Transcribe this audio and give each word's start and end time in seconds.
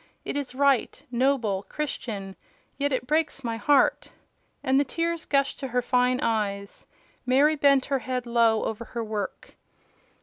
It 0.25 0.35
is 0.35 0.55
right, 0.55 1.03
noble, 1.11 1.61
Christian: 1.69 2.35
yet 2.79 2.91
it 2.91 3.05
breaks 3.05 3.43
my 3.43 3.57
heart!" 3.57 4.11
And 4.63 4.79
the 4.79 4.83
tears 4.83 5.25
gushed 5.25 5.59
to 5.59 5.67
her 5.67 5.81
fine 5.83 6.19
eyes. 6.21 6.87
Mary 7.23 7.55
bent 7.55 7.85
her 7.85 7.99
head 7.99 8.25
low 8.25 8.63
over 8.63 8.83
her 8.83 9.03
work. 9.03 9.53